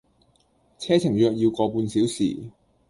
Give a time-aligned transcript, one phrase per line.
[0.79, 2.49] 車程約要個半小時